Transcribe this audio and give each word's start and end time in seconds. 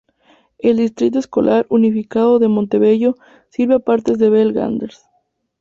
El 0.57 0.77
Distrito 0.77 1.19
Escolar 1.19 1.67
Unificado 1.69 2.39
de 2.39 2.47
Montebello 2.47 3.17
sirve 3.49 3.75
a 3.75 3.79
partes 3.79 4.17
de 4.17 4.31
Bell 4.31 4.51
Gardens. 4.51 5.07